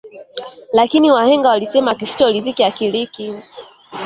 [0.73, 3.35] Lakini wahenga walisema kisicho riziki akiliki